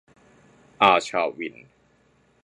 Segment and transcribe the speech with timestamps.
[0.81, 1.55] อาชา-วิน!